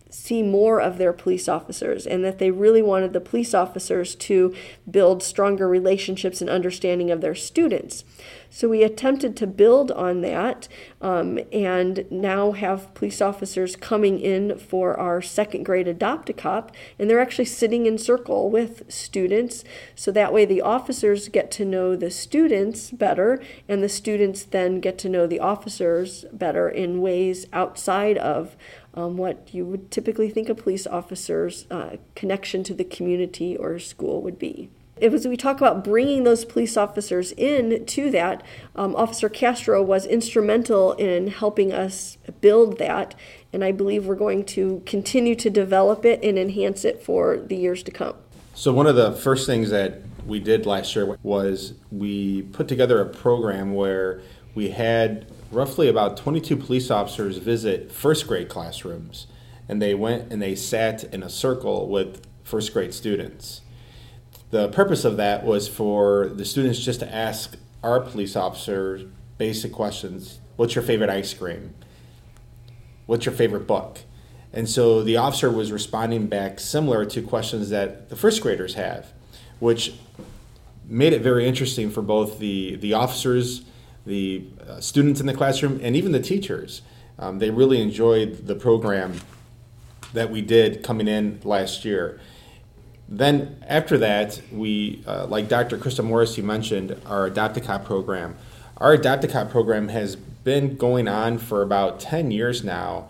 see 0.09 0.41
more 0.41 0.81
of 0.81 0.97
their 0.97 1.13
police 1.13 1.47
officers 1.47 2.07
and 2.07 2.25
that 2.25 2.39
they 2.39 2.49
really 2.49 2.81
wanted 2.81 3.13
the 3.13 3.21
police 3.21 3.53
officers 3.53 4.15
to 4.15 4.53
build 4.89 5.21
stronger 5.21 5.67
relationships 5.67 6.41
and 6.41 6.49
understanding 6.49 7.11
of 7.11 7.21
their 7.21 7.35
students. 7.35 8.03
So 8.49 8.67
we 8.67 8.81
attempted 8.81 9.37
to 9.37 9.47
build 9.47 9.91
on 9.91 10.21
that 10.21 10.67
um, 11.01 11.39
and 11.53 12.05
now 12.09 12.53
have 12.53 12.91
police 12.95 13.21
officers 13.21 13.75
coming 13.75 14.19
in 14.19 14.57
for 14.57 14.99
our 14.99 15.21
second 15.21 15.63
grade 15.63 15.87
Adopt 15.87 16.31
a 16.31 16.33
Cop, 16.33 16.71
and 16.97 17.07
they're 17.07 17.19
actually 17.19 17.45
sitting 17.45 17.85
in 17.85 17.99
circle 17.99 18.49
with 18.49 18.91
students. 18.91 19.63
So 19.93 20.11
that 20.11 20.33
way 20.33 20.45
the 20.45 20.61
officers 20.61 21.29
get 21.29 21.51
to 21.51 21.65
know 21.65 21.95
the 21.95 22.09
students 22.09 22.89
better, 22.89 23.39
and 23.67 23.83
the 23.83 23.89
students 23.89 24.43
then 24.43 24.79
get 24.79 24.97
to 24.99 25.09
know 25.09 25.27
the 25.27 25.39
officers 25.39 26.25
better 26.33 26.67
in 26.67 27.01
ways 27.01 27.45
outside 27.53 28.17
of 28.17 28.57
um, 28.99 29.17
what 29.17 29.53
you 29.53 29.65
would 29.65 29.91
typically 29.91 30.29
think 30.29 30.49
a 30.49 30.55
police 30.55 30.85
officer's 30.85 31.65
uh, 31.71 31.95
connection 32.15 32.63
to 32.65 32.73
the 32.73 32.83
community 32.83 33.55
or 33.55 33.79
school 33.79 34.21
would 34.21 34.37
be. 34.37 34.69
It 34.97 35.13
was 35.13 35.25
we 35.25 35.37
talk 35.37 35.57
about 35.57 35.85
bringing 35.85 36.25
those 36.25 36.43
police 36.43 36.75
officers 36.75 37.31
in 37.31 37.85
to 37.85 38.11
that. 38.11 38.43
Um, 38.75 38.93
Officer 38.97 39.29
Castro 39.29 39.81
was 39.81 40.05
instrumental 40.05 40.91
in 40.93 41.27
helping 41.27 41.71
us 41.71 42.17
build 42.41 42.79
that, 42.79 43.15
and 43.53 43.63
I 43.63 43.71
believe 43.71 44.05
we're 44.05 44.15
going 44.15 44.43
to 44.45 44.83
continue 44.85 45.35
to 45.35 45.49
develop 45.49 46.03
it 46.03 46.21
and 46.21 46.37
enhance 46.37 46.83
it 46.83 47.01
for 47.01 47.37
the 47.37 47.55
years 47.55 47.81
to 47.83 47.91
come. 47.91 48.15
So 48.55 48.73
one 48.73 48.87
of 48.87 48.97
the 48.97 49.13
first 49.13 49.45
things 49.45 49.69
that 49.69 50.01
we 50.25 50.41
did 50.41 50.65
last 50.65 50.93
year 50.97 51.17
was 51.23 51.75
we 51.91 52.41
put 52.41 52.67
together 52.67 53.01
a 53.01 53.05
program 53.05 53.73
where 53.73 54.19
we 54.53 54.71
had 54.71 55.27
roughly 55.51 55.87
about 55.87 56.17
22 56.17 56.55
police 56.57 56.91
officers 56.91 57.37
visit 57.37 57.91
first 57.91 58.27
grade 58.27 58.49
classrooms 58.49 59.27
and 59.67 59.81
they 59.81 59.93
went 59.93 60.31
and 60.31 60.41
they 60.41 60.55
sat 60.55 61.03
in 61.05 61.23
a 61.23 61.29
circle 61.29 61.87
with 61.87 62.25
first 62.43 62.73
grade 62.73 62.93
students. 62.93 63.61
The 64.51 64.69
purpose 64.69 65.05
of 65.05 65.17
that 65.17 65.45
was 65.45 65.67
for 65.67 66.27
the 66.27 66.45
students 66.45 66.79
just 66.79 66.99
to 67.01 67.13
ask 67.13 67.55
our 67.83 67.99
police 67.99 68.35
officers 68.35 69.05
basic 69.37 69.71
questions. 69.71 70.39
What's 70.55 70.75
your 70.75 70.83
favorite 70.83 71.09
ice 71.09 71.33
cream? 71.33 71.75
What's 73.05 73.25
your 73.25 73.35
favorite 73.35 73.67
book? 73.67 73.99
And 74.51 74.67
so 74.67 75.03
the 75.03 75.17
officer 75.17 75.51
was 75.51 75.71
responding 75.71 76.27
back 76.27 76.59
similar 76.59 77.05
to 77.05 77.21
questions 77.21 77.69
that 77.69 78.09
the 78.09 78.15
first 78.15 78.41
graders 78.41 78.73
have, 78.73 79.13
which 79.59 79.93
made 80.85 81.13
it 81.13 81.21
very 81.21 81.47
interesting 81.47 81.91
for 81.91 82.01
both 82.01 82.39
the, 82.39 82.75
the 82.77 82.93
officers 82.93 83.63
the 84.09 84.43
uh, 84.67 84.81
students 84.81 85.21
in 85.21 85.27
the 85.27 85.33
classroom, 85.33 85.79
and 85.81 85.95
even 85.95 86.11
the 86.11 86.19
teachers. 86.19 86.81
Um, 87.17 87.39
they 87.39 87.49
really 87.49 87.81
enjoyed 87.81 88.47
the 88.47 88.55
program 88.55 89.13
that 90.13 90.31
we 90.31 90.41
did 90.41 90.83
coming 90.83 91.07
in 91.07 91.39
last 91.43 91.85
year. 91.85 92.19
Then 93.07 93.63
after 93.67 93.97
that, 93.99 94.41
we, 94.51 95.03
uh, 95.07 95.25
like 95.27 95.47
Dr. 95.47 95.77
Krista 95.77 96.03
Morrissey 96.03 96.41
mentioned, 96.41 96.99
our 97.05 97.27
Adopt 97.27 97.57
a 97.57 97.61
Cop 97.61 97.85
program. 97.85 98.35
Our 98.77 98.93
Adopt 98.93 99.23
a 99.23 99.27
Cop 99.27 99.49
program 99.49 99.89
has 99.89 100.15
been 100.15 100.75
going 100.75 101.07
on 101.07 101.37
for 101.37 101.61
about 101.61 101.99
10 101.99 102.31
years 102.31 102.63
now, 102.63 103.09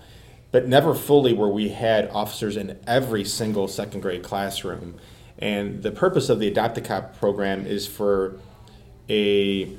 but 0.51 0.67
never 0.67 0.93
fully 0.95 1.33
where 1.33 1.49
we 1.49 1.69
had 1.69 2.09
officers 2.09 2.57
in 2.57 2.79
every 2.87 3.23
single 3.23 3.67
second 3.67 4.01
grade 4.01 4.23
classroom. 4.23 4.95
And 5.37 5.83
the 5.83 5.91
purpose 5.91 6.29
of 6.29 6.39
the 6.39 6.47
Adopt 6.47 6.77
a 6.77 6.81
Cop 6.81 7.17
program 7.19 7.65
is 7.65 7.85
for 7.85 8.39
a 9.09 9.77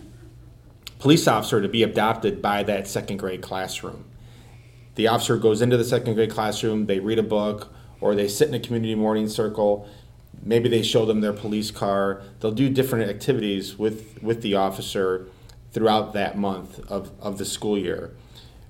police 1.00 1.26
officer 1.26 1.60
to 1.60 1.68
be 1.68 1.82
adopted 1.82 2.40
by 2.40 2.62
that 2.62 2.86
second 2.86 3.16
grade 3.16 3.40
classroom. 3.40 4.04
The 4.94 5.08
officer 5.08 5.38
goes 5.38 5.62
into 5.62 5.76
the 5.76 5.84
second 5.84 6.14
grade 6.14 6.30
classroom, 6.30 6.86
they 6.86 7.00
read 7.00 7.18
a 7.18 7.24
book, 7.24 7.72
or 8.00 8.14
they 8.14 8.28
sit 8.28 8.48
in 8.48 8.54
a 8.54 8.60
community 8.60 8.94
morning 8.94 9.28
circle. 9.28 9.88
Maybe 10.42 10.68
they 10.68 10.82
show 10.82 11.06
them 11.06 11.20
their 11.20 11.32
police 11.32 11.70
car. 11.70 12.22
They'll 12.38 12.52
do 12.52 12.68
different 12.68 13.08
activities 13.10 13.78
with, 13.78 14.22
with 14.22 14.42
the 14.42 14.54
officer 14.54 15.26
throughout 15.72 16.12
that 16.12 16.36
month 16.36 16.80
of, 16.90 17.10
of 17.20 17.38
the 17.38 17.44
school 17.44 17.78
year. 17.78 18.14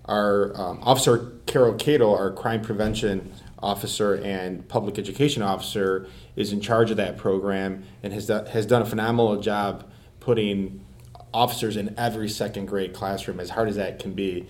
Our 0.04 0.52
um, 0.60 0.80
officer, 0.82 1.32
Carol 1.46 1.75
Cato, 1.75 2.14
our 2.14 2.30
crime 2.32 2.62
prevention 2.62 3.32
officer 3.60 4.14
and 4.14 4.66
public 4.68 4.99
education 4.99 5.42
officer, 5.42 6.06
is 6.37 6.52
in 6.52 6.60
charge 6.60 6.90
of 6.90 6.96
that 6.96 7.16
program 7.16 7.84
and 8.02 8.12
has, 8.12 8.26
do, 8.26 8.44
has 8.44 8.66
done 8.66 8.82
a 8.82 8.87
phenomenal 8.87 9.40
job 9.40 9.88
putting 10.18 10.84
officers 11.32 11.76
in 11.76 11.94
every 11.99 12.28
second 12.28 12.66
grade 12.66 12.92
classroom, 12.92 13.40
as 13.40 13.50
hard 13.50 13.68
as 13.68 13.76
that 13.76 13.99
can 13.99 14.12
be, 14.12 14.46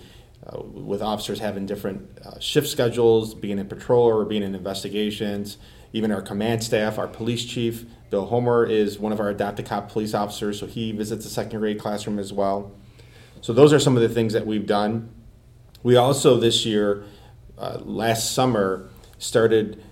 uh, 0.46 0.60
with 0.62 1.02
officers 1.02 1.38
having 1.38 1.66
different 1.66 2.18
uh, 2.24 2.38
shift 2.40 2.66
schedules, 2.68 3.34
being 3.34 3.58
in 3.58 3.68
patrol 3.68 4.04
or 4.04 4.24
being 4.24 4.42
in 4.42 4.54
investigations. 4.54 5.58
Even 5.92 6.12
our 6.12 6.22
command 6.22 6.62
staff, 6.62 6.98
our 6.98 7.08
police 7.08 7.44
chief, 7.44 7.84
Bill 8.10 8.26
Homer, 8.26 8.64
is 8.64 8.98
one 8.98 9.12
of 9.12 9.20
our 9.20 9.28
Adopt 9.28 9.58
a 9.58 9.62
Cop 9.62 9.90
police 9.90 10.14
officers, 10.14 10.58
so 10.58 10.66
he 10.66 10.92
visits 10.92 11.24
the 11.24 11.30
second 11.30 11.58
grade 11.58 11.78
classroom 11.78 12.18
as 12.18 12.32
well. 12.32 12.72
So, 13.42 13.52
those 13.52 13.72
are 13.72 13.80
some 13.80 13.96
of 13.96 14.02
the 14.02 14.08
things 14.08 14.32
that 14.32 14.46
we've 14.46 14.66
done. 14.66 15.12
We 15.82 15.96
also, 15.96 16.38
this 16.38 16.64
year, 16.64 17.04
uh, 17.58 17.78
last 17.82 18.32
summer, 18.32 18.88
started 19.18 19.82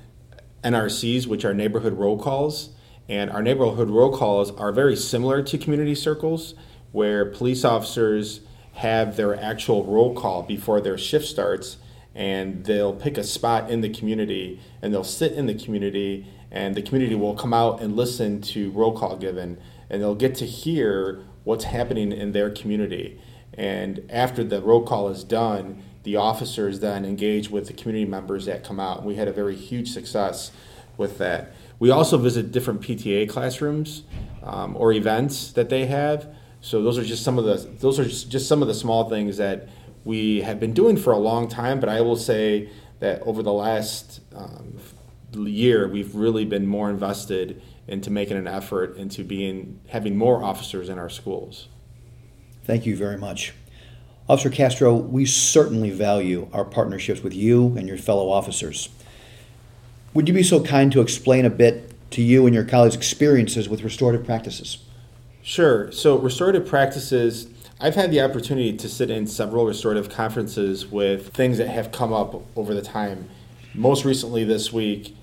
NRCs, 0.63 1.27
which 1.27 1.45
are 1.45 1.55
neighborhood 1.55 1.95
roll 1.95 2.19
calls. 2.19 2.71
And 3.09 3.31
our 3.31 3.43
neighborhood 3.43 3.89
roll 3.89 4.17
calls 4.17 4.51
are 4.53 4.71
very 4.71 4.97
similar 4.97 5.43
to 5.43 5.59
community 5.59 5.95
circles 5.95 6.55
where 6.99 7.25
police 7.25 7.65
officers 7.65 8.41
have 8.73 9.17
their 9.17 9.41
actual 9.41 9.85
roll 9.85 10.13
call 10.15 10.43
before 10.43 10.81
their 10.81 10.99
shift 10.99 11.25
starts 11.25 11.77
and 12.13 12.65
they'll 12.65 12.93
pick 12.93 13.17
a 13.17 13.23
spot 13.23 13.71
in 13.71 13.83
the 13.83 13.89
community 13.89 14.61
and 14.83 14.93
they'll 14.93 15.05
sit 15.05 15.31
in 15.31 15.47
the 15.47 15.55
community 15.55 16.27
and 16.51 16.75
the 16.75 16.83
community 16.83 17.15
will 17.15 17.37
come 17.37 17.55
out 17.55 17.81
and 17.81 17.95
listen 17.95 18.41
to 18.41 18.73
roll 18.73 18.91
call 18.91 19.17
given 19.17 19.57
and 19.89 20.03
they'll 20.03 20.17
get 20.17 20.35
to 20.35 20.45
hear 20.45 21.23
what's 21.45 21.67
happening 21.67 22.11
in 22.11 22.33
their 22.33 22.51
community 22.51 23.21
and 23.55 24.05
after 24.11 24.43
the 24.43 24.61
roll 24.61 24.83
call 24.83 25.09
is 25.09 25.23
done 25.23 25.81
the 26.03 26.17
officers 26.17 26.81
then 26.81 27.05
engage 27.05 27.49
with 27.49 27.67
the 27.69 27.73
community 27.75 28.07
members 28.07 28.47
that 28.47 28.65
come 28.65 28.81
out. 28.81 29.05
We 29.05 29.17
had 29.17 29.29
a 29.29 29.33
very 29.33 29.55
huge 29.55 29.91
success 29.91 30.51
with 30.97 31.19
that. 31.19 31.53
We 31.79 31.91
also 31.91 32.17
visit 32.17 32.51
different 32.51 32.81
PTA 32.81 33.29
classrooms 33.29 34.05
um, 34.43 34.75
or 34.77 34.93
events 34.93 35.53
that 35.53 35.69
they 35.69 35.85
have. 35.85 36.35
So 36.61 36.83
those 36.83 36.99
are 36.99 37.05
just 37.05 37.23
some 37.23 37.39
of 37.39 37.45
the 37.45 37.57
those 37.79 37.99
are 37.99 38.05
just, 38.05 38.49
some 38.49 38.63
of 38.63 38.69
the 38.69 38.75
small 38.75 39.09
things 39.09 39.37
that 39.37 39.69
we 40.05 40.41
have 40.43 40.59
been 40.59 40.73
doing 40.73 40.97
for 40.97 41.13
a 41.13 41.19
long 41.19 41.49
time. 41.49 41.81
But 41.81 41.89
I 41.89 42.01
will 42.01 42.17
say 42.17 42.69
that 43.01 43.23
over 43.23 43.43
the 43.43 43.53
last 43.53 44.21
um, 44.35 44.79
year, 45.35 45.89
we've 45.89 46.15
really 46.15 46.45
been 46.45 46.67
more 46.67 46.91
invested 46.91 47.63
into 47.87 48.11
making 48.11 48.37
an 48.37 48.47
effort 48.47 48.97
into 48.97 49.25
being 49.25 49.81
having 49.89 50.17
more 50.17 50.43
officers 50.43 50.89
in 50.89 50.99
our 50.99 51.09
schools. 51.09 51.69
Thank 52.65 52.85
you 52.85 52.97
very 52.97 53.17
much. 53.17 53.55
Officer 54.29 54.51
Castro, 54.51 54.95
we 54.95 55.25
certainly 55.25 55.91
value 55.91 56.49
our 56.53 56.65
partnerships 56.65 57.23
with 57.23 57.33
you 57.33 57.75
and 57.79 57.89
your 57.89 57.97
fellow 57.97 58.29
officers. 58.29 58.91
Would 60.13 60.29
you 60.29 60.35
be 60.35 60.43
so 60.43 60.63
kind 60.63 60.93
to 60.93 61.01
explain 61.01 61.47
a 61.47 61.51
bit 61.51 61.95
to 62.11 62.23
you 62.23 62.45
and 62.45 62.55
your 62.55 62.65
colleagues' 62.65 62.95
experiences 62.95 63.71
with 63.71 63.83
restorative 63.83 64.27
practices? 64.27 64.79
Sure. 65.43 65.91
So, 65.93 66.19
restorative 66.19 66.67
practices, 66.67 67.49
I've 67.81 67.95
had 67.95 68.11
the 68.11 68.21
opportunity 68.21 68.77
to 68.77 68.89
sit 68.89 69.11
in 69.11 69.27
several 69.27 69.65
restorative 69.65 70.11
conferences 70.11 70.87
with 70.87 71.33
things 71.33 71.59
that 71.59 71.69
have 71.69 71.93
come 71.93 72.13
up 72.13 72.43
over 72.57 72.75
the 72.75 72.83
time. 72.83 73.31
Most 73.73 74.05
recently, 74.05 74.45
this 74.45 74.73
week, 74.73 75.17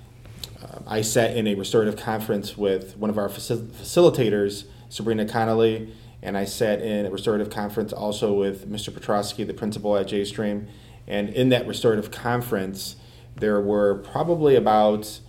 uh, 0.64 0.80
I 0.88 1.02
sat 1.02 1.36
in 1.36 1.48
a 1.48 1.56
restorative 1.56 1.98
conference 1.98 2.58
with 2.58 2.98
one 2.98 3.10
of 3.10 3.18
our 3.18 3.28
facil- 3.28 3.68
facilitators, 3.68 4.66
Sabrina 4.90 5.26
Connolly, 5.26 5.94
and 6.22 6.38
I 6.38 6.46
sat 6.46 6.82
in 6.82 7.06
a 7.06 7.12
restorative 7.12 7.50
conference 7.50 7.94
also 7.94 8.34
with 8.34 8.72
Mr. 8.72 8.90
Petrosky, 8.90 9.46
the 9.46 9.54
principal 9.54 9.96
at 9.98 10.08
Jay 10.08 10.24
Stream. 10.24 10.68
And 11.08 11.30
in 11.30 11.50
that 11.50 11.68
restorative 11.68 12.10
conference, 12.10 12.96
there 13.36 13.62
were 13.62 13.96
probably 13.96 14.56
about, 14.56 15.20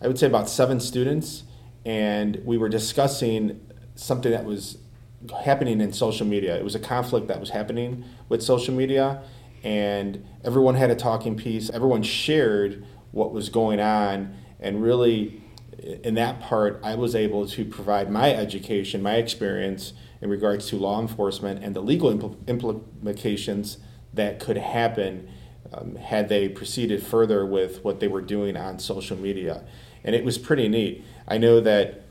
I 0.00 0.06
would 0.06 0.18
say 0.18 0.26
about 0.26 0.48
seven 0.48 0.78
students, 0.78 1.44
and 1.84 2.40
we 2.44 2.56
were 2.58 2.68
discussing 2.68 3.60
something 3.94 4.32
that 4.32 4.44
was 4.44 4.78
happening 5.44 5.80
in 5.80 5.92
social 5.92 6.26
media. 6.26 6.56
It 6.56 6.64
was 6.64 6.74
a 6.74 6.80
conflict 6.80 7.28
that 7.28 7.40
was 7.40 7.50
happening 7.50 8.04
with 8.28 8.42
social 8.42 8.74
media, 8.74 9.22
and 9.62 10.24
everyone 10.44 10.74
had 10.74 10.90
a 10.90 10.96
talking 10.96 11.36
piece. 11.36 11.70
Everyone 11.70 12.02
shared 12.02 12.84
what 13.12 13.32
was 13.32 13.48
going 13.48 13.80
on, 13.80 14.34
and 14.60 14.82
really, 14.82 15.42
in 16.02 16.14
that 16.14 16.40
part, 16.40 16.80
I 16.82 16.94
was 16.94 17.14
able 17.14 17.46
to 17.46 17.64
provide 17.64 18.10
my 18.10 18.34
education, 18.34 19.02
my 19.02 19.14
experience 19.14 19.92
in 20.20 20.30
regards 20.30 20.68
to 20.68 20.76
law 20.76 21.00
enforcement 21.00 21.62
and 21.64 21.74
the 21.74 21.80
legal 21.80 22.12
impl- 22.12 22.36
implications 22.46 23.78
that 24.14 24.38
could 24.38 24.56
happen 24.56 25.28
um, 25.72 25.96
had 25.96 26.28
they 26.28 26.48
proceeded 26.48 27.02
further 27.02 27.44
with 27.46 27.82
what 27.84 28.00
they 28.00 28.08
were 28.08 28.20
doing 28.20 28.56
on 28.56 28.78
social 28.78 29.16
media. 29.16 29.64
And 30.04 30.14
it 30.14 30.24
was 30.24 30.38
pretty 30.38 30.68
neat. 30.68 31.04
I 31.26 31.38
know 31.38 31.60
that 31.60 32.01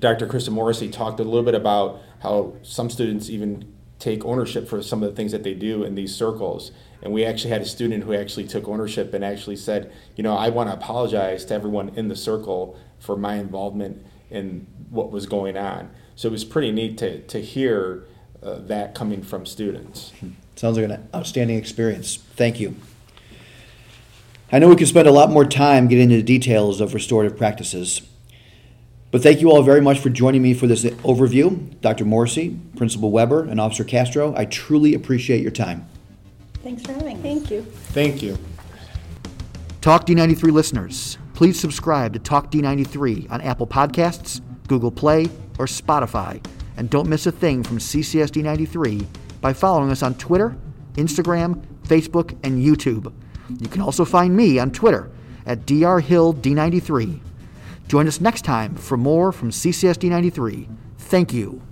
Dr. 0.00 0.26
Krista 0.26 0.50
Morrissey 0.50 0.90
talked 0.90 1.20
a 1.20 1.24
little 1.24 1.42
bit 1.42 1.54
about 1.54 2.00
how 2.20 2.54
some 2.62 2.90
students 2.90 3.30
even 3.30 3.72
take 3.98 4.24
ownership 4.24 4.68
for 4.68 4.82
some 4.82 5.02
of 5.02 5.08
the 5.08 5.16
things 5.16 5.32
that 5.32 5.42
they 5.42 5.54
do 5.54 5.82
in 5.82 5.94
these 5.94 6.14
circles. 6.14 6.70
And 7.02 7.12
we 7.12 7.24
actually 7.24 7.50
had 7.50 7.62
a 7.62 7.66
student 7.66 8.04
who 8.04 8.14
actually 8.14 8.46
took 8.46 8.68
ownership 8.68 9.14
and 9.14 9.24
actually 9.24 9.56
said, 9.56 9.92
you 10.16 10.22
know, 10.22 10.36
I 10.36 10.50
want 10.50 10.68
to 10.68 10.74
apologize 10.74 11.44
to 11.46 11.54
everyone 11.54 11.90
in 11.90 12.08
the 12.08 12.16
circle 12.16 12.78
for 12.98 13.16
my 13.16 13.36
involvement 13.36 14.04
in 14.30 14.66
what 14.90 15.10
was 15.10 15.26
going 15.26 15.56
on. 15.56 15.90
So 16.14 16.28
it 16.28 16.32
was 16.32 16.44
pretty 16.44 16.72
neat 16.72 16.98
to, 16.98 17.22
to 17.22 17.40
hear 17.40 18.04
uh, 18.42 18.56
that 18.60 18.94
coming 18.94 19.22
from 19.22 19.46
students. 19.46 20.12
Sounds 20.56 20.78
like 20.78 20.90
an 20.90 21.08
outstanding 21.14 21.56
experience. 21.56 22.16
Thank 22.16 22.60
you. 22.60 22.76
I 24.52 24.58
know 24.58 24.68
we 24.68 24.76
could 24.76 24.88
spend 24.88 25.08
a 25.08 25.12
lot 25.12 25.30
more 25.30 25.44
time 25.44 25.88
getting 25.88 26.04
into 26.04 26.16
the 26.16 26.22
details 26.22 26.80
of 26.80 26.94
restorative 26.94 27.36
practices, 27.36 28.02
but 29.16 29.22
thank 29.22 29.40
you 29.40 29.50
all 29.50 29.62
very 29.62 29.80
much 29.80 30.00
for 30.00 30.10
joining 30.10 30.42
me 30.42 30.52
for 30.52 30.66
this 30.66 30.84
overview. 30.84 31.80
Dr. 31.80 32.04
Morrissey, 32.04 32.60
Principal 32.76 33.10
Weber, 33.10 33.44
and 33.44 33.58
Officer 33.58 33.82
Castro, 33.82 34.34
I 34.36 34.44
truly 34.44 34.92
appreciate 34.92 35.40
your 35.40 35.52
time. 35.52 35.88
Thanks 36.62 36.82
for 36.82 36.92
having 36.92 37.22
me. 37.22 37.22
Thank 37.22 37.50
you. 37.50 37.62
Thank 37.62 38.22
you. 38.22 38.36
Talk 39.80 40.04
D93 40.04 40.52
listeners, 40.52 41.16
please 41.32 41.58
subscribe 41.58 42.12
to 42.12 42.18
Talk 42.18 42.52
D93 42.52 43.30
on 43.30 43.40
Apple 43.40 43.66
Podcasts, 43.66 44.42
Google 44.68 44.90
Play, 44.90 45.30
or 45.58 45.64
Spotify, 45.64 46.44
and 46.76 46.90
don't 46.90 47.08
miss 47.08 47.26
a 47.26 47.32
thing 47.32 47.62
from 47.62 47.78
CCSD 47.78 48.42
93 48.42 49.06
by 49.40 49.54
following 49.54 49.90
us 49.90 50.02
on 50.02 50.14
Twitter, 50.16 50.54
Instagram, 50.96 51.64
Facebook, 51.88 52.36
and 52.44 52.62
YouTube. 52.62 53.10
You 53.60 53.68
can 53.68 53.80
also 53.80 54.04
find 54.04 54.36
me 54.36 54.58
on 54.58 54.72
Twitter 54.72 55.10
at 55.46 55.64
drhilld93. 55.64 57.20
Join 57.86 58.08
us 58.08 58.20
next 58.20 58.42
time 58.42 58.74
for 58.74 58.96
more 58.96 59.32
from 59.32 59.50
CCSD 59.50 60.08
93. 60.10 60.68
Thank 60.98 61.32
you. 61.32 61.62